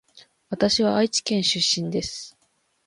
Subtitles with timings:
[0.49, 2.35] わたしは愛知県出身です